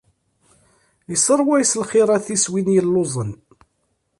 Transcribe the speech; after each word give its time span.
Isseṛway 1.15 1.61
s 1.65 1.73
lxirat-is 1.81 2.45
win 2.51 2.67
yelluẓen. 2.75 3.31